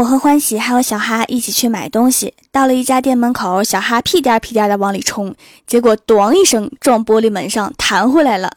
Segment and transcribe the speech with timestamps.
[0.00, 5.34] 我和欢喜还有小哈一起去买东西，到了一家店门口，小哈屁颠屁颠的往里冲，
[5.66, 8.50] 结果咣一声撞玻璃门上弹回来了。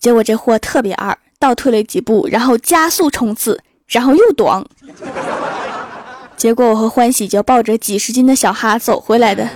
[0.00, 4.64] 结果这货特别二，倒退了几步，然后加速冲刺，然后又咣。
[6.38, 9.46] 结果我和欢喜就抱着几十斤的小哈走回来的。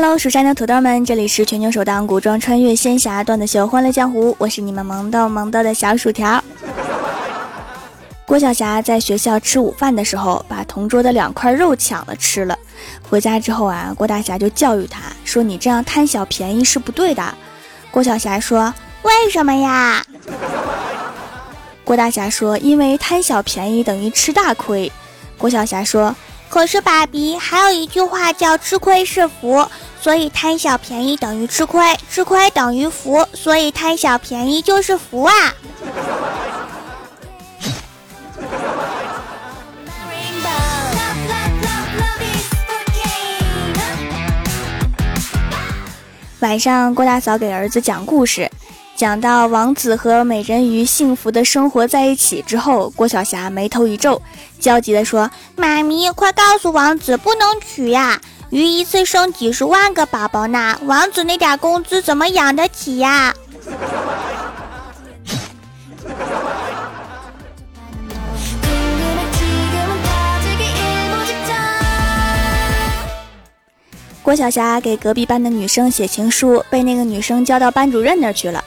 [0.00, 6.40] Hello，蜀山的土豆们，这里是全球首档古装穿越仙侠段子秀《欢乐江湖》，我是你们萌逗萌逗的小薯条。
[8.24, 12.56] 郭晓霞在学校吃午饭的时候，把同桌的两块肉抢了吃了。
[13.10, 17.34] 回家之后啊，郭大侠就教育他说：“你这样贪小便宜是不对的。”
[17.90, 20.06] 郭晓霞说：“为什么呀？”
[21.82, 24.92] 郭大侠说：“因为贪小便宜等于吃大亏。”
[25.36, 26.14] 郭晓霞说
[26.48, 29.66] ：“可是爸比，还有一句话叫吃亏是福。”
[30.00, 35.32] 所以贪小便宜等于吃亏，吃亏等于福，所以贪小便宜就是福啊！
[46.40, 48.48] 晚上，郭大嫂给儿子讲故事，
[48.96, 54.22] 讲到王子和美人鱼幸福的生活在一起之后，郭晓霞眉头一皱，
[54.60, 63.34] 焦急地说：“妈咪，快告诉王子不能娶呀！”鱼一次生几十万个宝宝呢，王子那点工资怎么养得起呀？
[74.22, 78.64] 郭晓霞给隔壁班的女生写情书，被那个女生交到班主任那去了。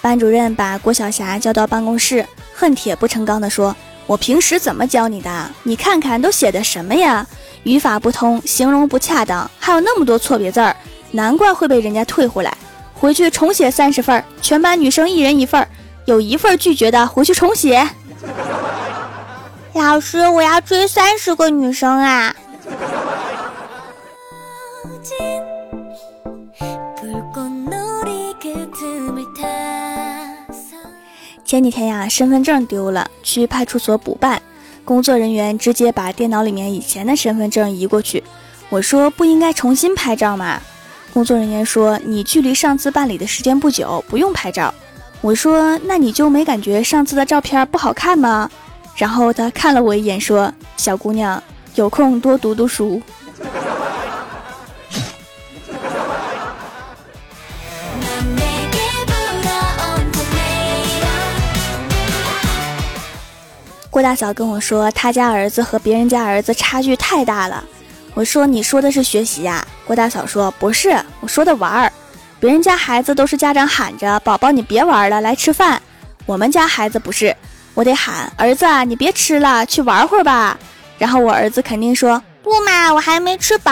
[0.00, 3.74] 班主任把郭晓霞叫到办公室，恨铁不成钢地说
[4.06, 5.50] ：“我平时怎么教你的？
[5.64, 7.26] 你看看都写的什么呀？”
[7.64, 10.74] 语法不通，形容不恰当，还有那么多错别字儿，
[11.10, 12.56] 难怪会被人家退回来。
[12.94, 15.66] 回去重写三十份，全班女生一人一份，
[16.04, 17.86] 有一份拒绝的回去重写。
[19.74, 22.34] 老师，我要追三十个女生啊！
[31.44, 34.40] 前几天呀，身份证丢了，去派出所补办。
[34.84, 38.22] 工作人员直接把电脑里面以前的身份证移过去。
[38.68, 40.60] 我说不应该重新拍照吗？
[41.12, 44.74] 工作人员说你距离上次办理的时间不久，不用拍照。
[45.20, 48.50] 我说那你就没感觉上次的照片不好看吗？
[48.96, 51.42] 然后他看了我一眼说：“小姑娘，
[51.76, 53.00] 有空多读读书。”
[63.94, 67.62] 郭大嫂跟我说，他家儿子和别人家儿子差距太大了。
[68.14, 71.92] 我说：“你说的是学习呀？”郭大嫂说：“不是，我说的玩儿。
[72.40, 75.80] 别人家孩子都是家长喊着‘宝宝，你别玩了，来吃饭’，
[76.26, 77.36] 我们家孩子不是，
[77.72, 80.58] 我得喊儿子，你别吃了，去玩会儿吧。
[80.98, 83.70] 然后我儿子肯定说：‘不嘛，我还没吃饱。’”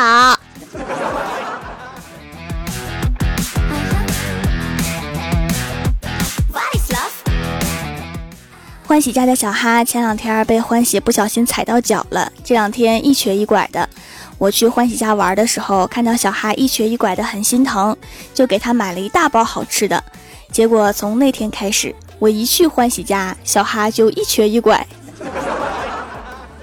[8.92, 13.88] 欢喜家的小哈前两天被欢喜不小心踩到脚了，这两天一瘸一拐的。
[14.36, 17.96] 我去欢喜家玩的时候，看到小哈一瘸一拐的，很心疼，
[18.34, 20.04] 就给他买了一大包好吃的。
[20.50, 24.86] 结果从那天开始，我一去欢喜家，小哈就一瘸一拐，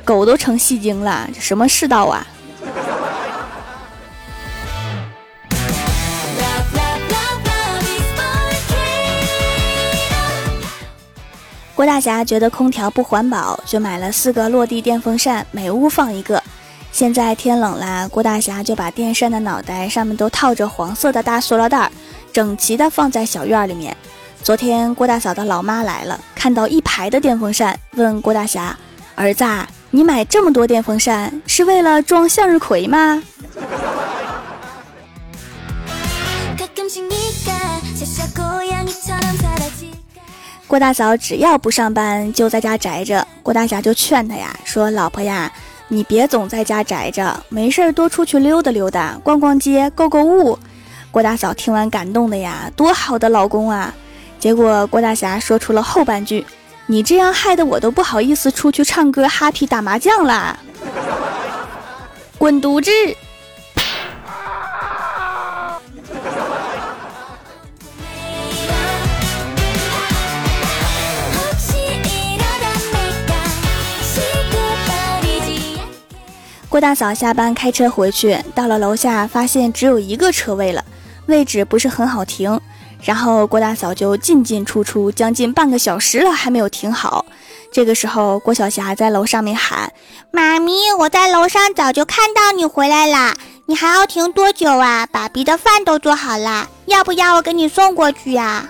[0.05, 2.23] 狗都成戏精了，这什么世道啊！
[11.79, 16.43] 郭大侠觉得空调不环保，就买了四个落地电风扇，每屋放一个。
[16.91, 21.89] 现在天冷了，郭大侠就把电扇的脑袋上面都套着黄色的大塑料袋，
[22.33, 23.95] 整齐的放在小院里面。
[24.43, 28.77] 昨天郭大嫂的老妈来了，看到一排的电风扇，问郭大侠
[29.15, 29.45] ：“儿子，
[29.91, 33.23] 你买这么多电风扇是为了装向日葵吗？”
[40.69, 43.25] 郭大嫂只要不上班，就在家宅着。
[43.41, 45.51] 郭大侠就劝她呀，说：“老婆呀，
[45.87, 50.59] 你别总在家宅着，没事多出去溜达溜达，逛逛街，购购物。”
[51.09, 53.91] 郭大嫂听完感动的呀，多好的老公啊！
[54.37, 56.45] 结果郭大侠说出了后半句
[56.85, 60.59] ：“你这样害得我都不好意思出去唱歌、哈皮打麻将了。
[62.37, 62.91] ”滚犊子！
[76.69, 80.85] 郭大嫂下班开车回去，到了楼下发现只有一个车位了，
[81.25, 82.61] 位置不是很好停。
[83.01, 87.25] 然后郭大嫂就进进出出将近半个小时了，还没有停好。
[87.71, 89.91] 这个时候，郭晓霞在楼上面喊
[90.31, 93.35] ：“妈咪，我在楼上早就看到你回来啦，
[93.65, 95.07] 你还要停多久啊？
[95.11, 98.69] 爸比的饭都做好了，要不要我给你送过去呀？”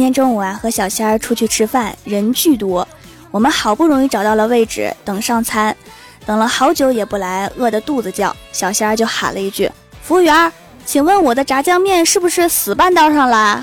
[0.00, 2.88] 今天中午啊，和小仙儿出去吃饭，人巨多。
[3.30, 5.76] 我们好不容易找到了位置，等上餐，
[6.24, 8.34] 等了好久也不来，饿得肚子叫。
[8.50, 9.70] 小仙儿就喊了一句
[10.00, 10.50] ：“服务员，
[10.86, 13.62] 请问我的炸酱面是不是死半道上了？”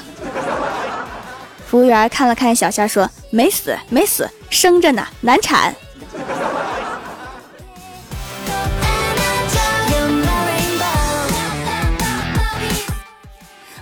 [1.66, 5.76] 服务员看了看小仙儿，说：“没死，没死，生着呢，难产。”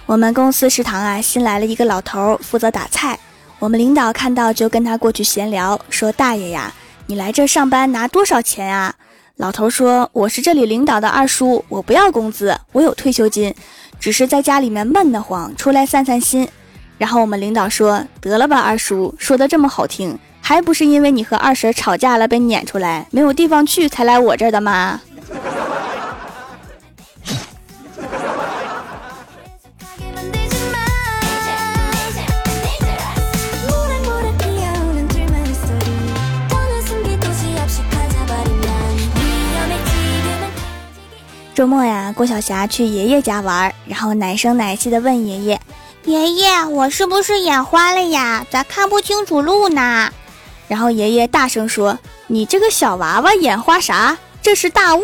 [0.08, 3.18] 我们公司食堂啊，新来了一个老头，负责打菜。
[3.58, 6.72] 我们领导看到就跟他过去闲聊，说：“大爷呀，
[7.08, 8.94] 你来这上班拿多少钱啊？”
[9.38, 13.56] 老头说：“我是这里领导的二叔，我不要工资，我有退休金，
[14.00, 16.48] 只是在家里面闷得慌，出来散散心。”
[17.00, 25.02] 然后我们领导说：“得了吧，二叔，说的这么好听，还不是因为你和二婶吵架了被撵出来，没有地方去才来我这儿的吗？”
[41.56, 45.62] 周末呀，郭晓霞去爷爷家玩，然后奶声奶气的问爷爷
[46.04, 48.46] ：“爷爷，我是不是眼花了呀？
[48.52, 50.12] 咋看不清楚路呢？”
[50.68, 51.98] 然后爷爷大声说
[52.28, 54.18] ：“你这个小娃娃眼花啥？
[54.42, 55.02] 这是大雾。”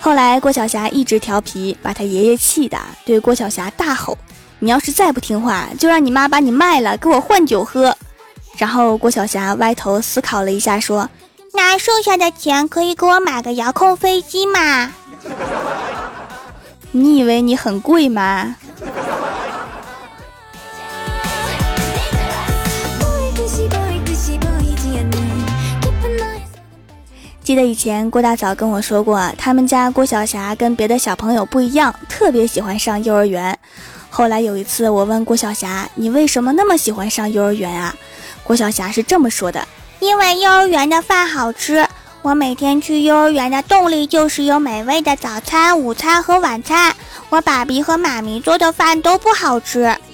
[0.00, 4.18] 后来郭晓霞一直调皮，把他爷爷气的，对郭晓霞大吼。
[4.64, 7.96] 你要是再不听话，就让你妈把你卖了，给我换酒喝。
[8.56, 11.10] 然后郭晓霞歪头思考了一下，说
[11.52, 14.94] ：“那剩下的钱可以给我买个遥控飞机吗？
[16.92, 18.54] 你以为你很贵吗？”
[27.42, 33.58] 记得以前郭大嫂跟我说过，他们家郭晓霞跟别的小朋友不一样，特别喜欢上幼儿园。
[34.14, 37.96] 后来有一次，我问郭晓霞：“你为什么那么喜欢上幼儿园啊？”
[38.44, 39.66] 郭晓霞是这么说的
[40.00, 41.88] ：“因为幼儿园的饭好吃，
[42.20, 46.94] 我每天去幼儿园的动力就是有美味的早餐、午餐和晚餐。
[47.30, 49.96] 我爸比和妈咪做的饭都不好吃。”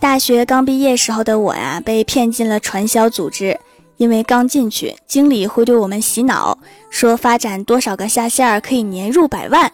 [0.00, 3.60] 大学刚毕业时候的我呀，被骗进了传销组织。
[3.98, 6.56] 因为刚进去，经理会对我们洗脑，
[6.88, 9.70] 说发展多少个下线可以年入百万。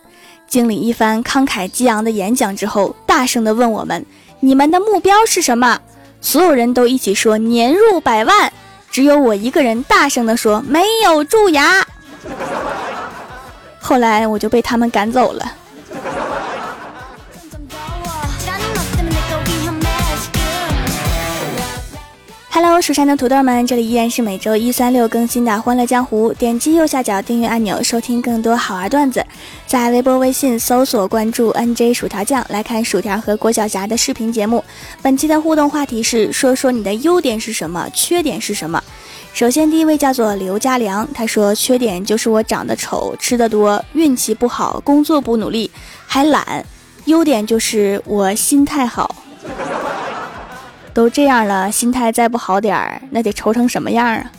[0.47, 4.05] 经理一番慷慨激昂的演讲之后，大声的问我们
[4.41, 5.81] ：“你们的目标是什么？”
[6.21, 8.53] 所有人都一起说年入百万，
[8.91, 11.87] 只有我一个人大声的说没有蛀牙。
[13.79, 15.53] 后来我就被他们赶走了。
[22.57, 26.31] Hello，蜀山的土豆们，这里依然是每周一、三、六更新的《欢乐江湖》。
[26.37, 29.27] 点击右下角订阅按钮，收听更多好玩段子。
[29.67, 34.63] 在微博、微信搜索关注 “nj 薯条酱”，来看薯条和郭晓霞的视频节目。
[35.03, 38.81] 本期的互动话题是：说说你的优点是什么，缺点是什么？
[39.33, 45.69] 首先，第一位叫做刘家良，他说：缺点就是我长得丑，吃的多，运气不好，工作不努力，
[46.07, 46.65] 还懒。
[47.07, 49.24] 优点就是我心态好。
[50.95, 54.31] 都这样了，心态再不好点儿，那得愁成什么样啊！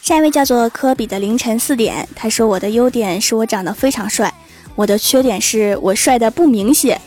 [0.00, 4.32] 下一位叫做科比的凌晨四点，他说：“我的优点是我长得非常帅，
[4.76, 7.00] 我的缺点是我帅的不明显。”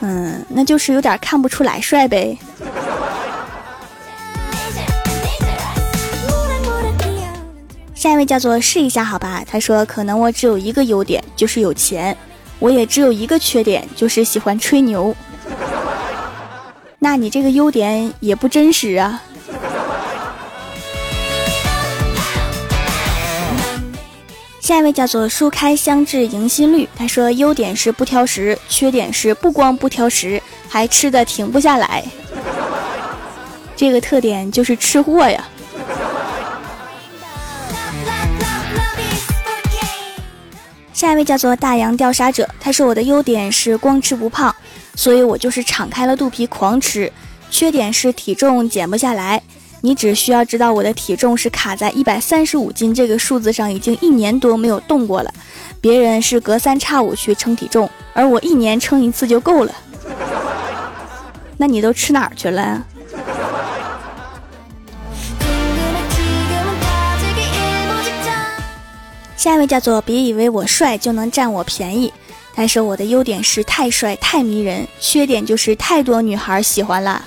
[0.00, 2.38] 嗯，那就是有点看不出来帅呗。
[7.96, 12.14] 下一位叫做试一下好吧，他说可能我只有一个优点就是有钱，
[12.58, 15.16] 我也只有一个缺点就是喜欢吹牛。
[16.98, 19.22] 那你这个优点也不真实啊。
[24.60, 32.04] 下一位叫做书开香至迎新绿，他说优点是不挑食，缺点是不光不挑食，还吃的停不下来。
[33.74, 35.48] 这个特点就是吃货呀。
[40.96, 44.56] 下一位叫做大洋调查者，他说我的优点是光吃不胖，
[44.94, 47.12] 所以我就是敞开了肚皮狂吃。
[47.50, 49.42] 缺点是体重减不下来。
[49.82, 55.30] 你只需要知道我的体重是卡在一百三十五斤这个数字上，已经一年多没有动过了。
[55.82, 59.74] 别人是隔三差五去称体重，而我一年称一次就够了。
[61.58, 62.82] 那你都吃哪儿去了？
[69.46, 72.12] 下一位叫做别以为我帅就能占我便宜，
[72.52, 77.24] 但是我的优点是太帅太迷人，缺点就是太多女孩喜欢了。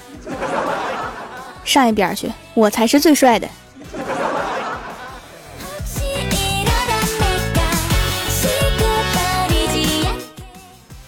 [1.64, 3.48] 上一边去，我才是最帅的。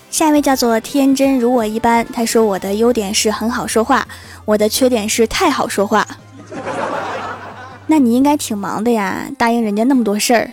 [0.09, 4.07] 下一位叫做天真如我一般，他说我的优点是很好说话，
[4.45, 6.07] 我的缺点是太好说话。
[7.87, 10.49] 那你应该挺忙的呀，答应人家那么多事儿。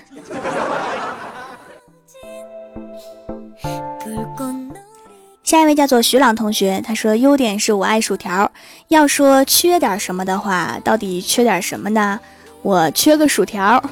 [5.49, 8.52] 下一位叫做徐朗同学，他说优点是我爱薯条。
[8.88, 12.21] 要说缺点什么的话，到底缺点什么呢？
[12.61, 13.83] 我缺个薯条。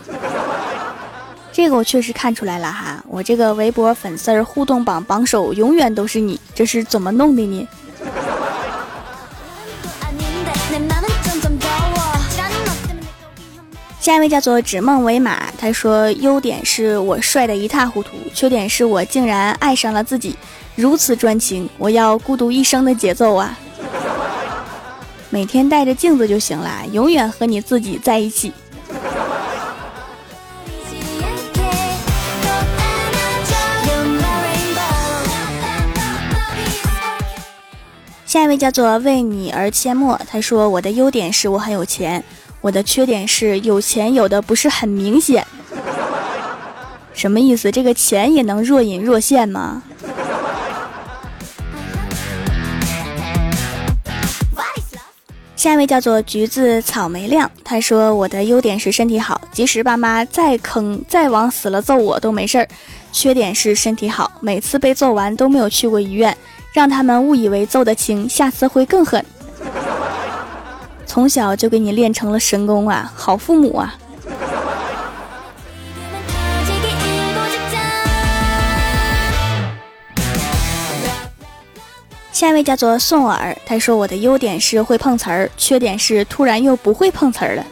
[1.54, 7.66] 这个我确实看出来了哈，我这个微博粉丝互动榜榜首永远都是你，这是怎么弄的呢？
[13.98, 20.36] 下一位叫做指梦为马，他说优点是我帅的一塌糊涂，缺点是我竟然爱上了自己。
[20.76, 23.59] 如此专情，我要孤独一生的节奏啊！
[25.30, 28.52] 每天带着镜子就行了，永远和你自己在一起。
[38.26, 42.23] 下一位叫做为你而阡陌，他说我的优点是我很有钱，
[42.61, 45.47] 我的缺点是有钱有的不是很明显。
[47.14, 47.73] 什么意思？
[47.73, 49.83] 这个钱也能若隐若现吗？
[55.66, 62.68] 下一位叫做橘子草莓亮，他说我的优点是身体好，即使爸妈再坑再往死了揍我都没事儿。
[63.11, 66.38] 缺点是身体好，每次被揍完都没有去过医院，
[66.73, 69.26] 让他们误以为揍得轻，下次会更狠。
[71.04, 73.92] 从小就给你练成了神功啊，好父母啊！
[82.37, 87.64] 下一位叫做宋尔，他说我的优点是会碰瓷儿，缺点是突然又不会碰瓷儿了。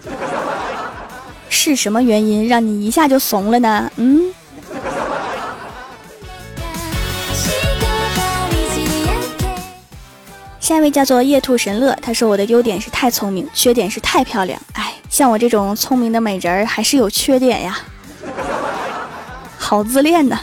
[1.50, 3.92] 是什么原因让你一下就怂了呢？
[3.96, 4.32] 嗯。
[10.58, 14.58] 下一位叫做夜兔神乐，他说我的优点是太聪明，缺点是太漂亮。
[14.72, 17.78] 哎，像我这种聪明的美人儿还是有缺点呀，
[19.58, 20.40] 好自恋呢。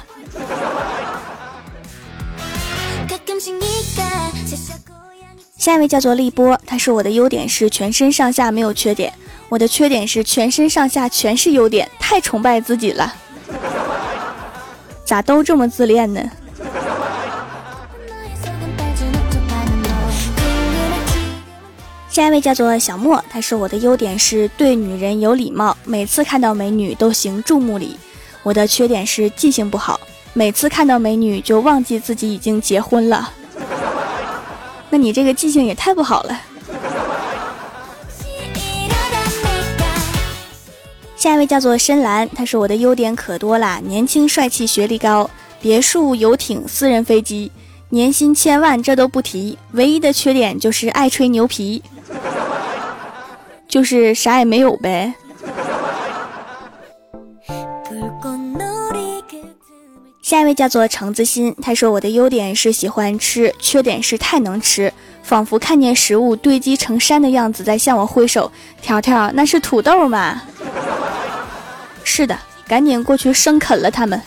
[5.61, 9.13] 下一位叫做立波，他说我的优点是全身上下没有缺点，
[9.47, 13.13] 我的缺点是全身上下全是优点，太崇拜自己了，
[15.05, 16.19] 咋都这么自恋呢？
[22.09, 27.95] 下一位叫做小莫，他说我的优点是对女人有礼貌，每次看到美女都行注目礼，
[28.41, 29.99] 我的缺点是记性不好，
[30.33, 33.33] 每次看到美女就忘记自己已经结婚了。
[34.91, 36.39] 那你这个记性也太不好了。
[41.15, 45.29] 下一位叫做深蓝，他说我的优点可多啦，年轻帅气学历高，
[45.61, 47.51] 别墅游艇私人飞机，
[47.89, 51.83] 年薪千万这都不提，唯一的缺点就是爱吹牛皮，
[53.67, 55.13] 就是啥也没有呗。
[60.31, 68.49] 下一位叫做橙子心，他说我的优点是喜欢吃，缺点是太能吃，仿佛看见食物堆积成山的样子在向我挥手。
[68.81, 70.41] 条条，那是土豆吗？
[72.05, 74.21] 是的，赶紧过去生啃了他们。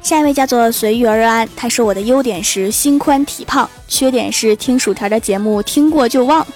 [0.00, 6.46] 下一位叫做随遇而安，他说我的优点是心宽体胖，缺点是听薯条的节目听过就忘，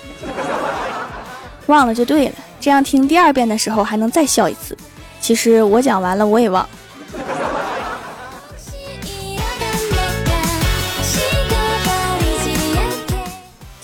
[1.68, 2.34] 忘了就对了。
[2.60, 4.76] 这样听第二遍的时候还能再笑一次。
[5.20, 6.68] 其实我讲完了我也忘。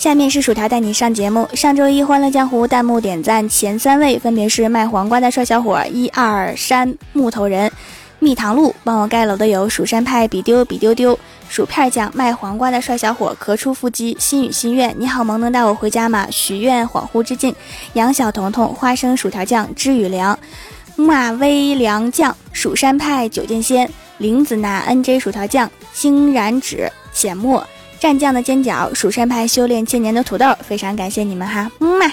[0.04, 1.48] 下面是薯条带你上节目。
[1.54, 7.72] 上周一欢乐江湖弹幕点赞前三位分别是卖黄瓜的帅小伙一二三木头人
[8.18, 11.18] 蜜糖露帮我盖楼的有蜀山派比丢比丢丢。
[11.54, 16.26] 薯片酱卖黄瓜的帅小伙咳出腹肌，心语心愿，你好萌能带我回家吗？
[16.28, 17.54] 许愿恍惚之境，
[17.92, 20.37] 杨小彤彤花生薯条酱，知雨凉，
[20.96, 27.64] 马威凉酱，蜀山派九剑仙，林子娜 NJ 薯条酱，星燃纸浅墨。
[28.00, 32.12] 蘸酱的煎饺，蜀山派修炼千年的土豆，非常感谢你们哈，么么。